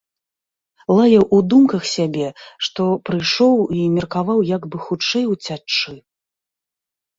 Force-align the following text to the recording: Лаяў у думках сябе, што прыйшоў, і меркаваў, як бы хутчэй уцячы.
Лаяў 0.99 1.23
у 1.37 1.41
думках 1.53 1.83
сябе, 1.95 2.27
што 2.69 2.87
прыйшоў, 3.11 3.55
і 3.83 3.85
меркаваў, 3.99 4.39
як 4.55 4.61
бы 4.73 4.77
хутчэй 4.89 5.25
уцячы. 5.37 5.93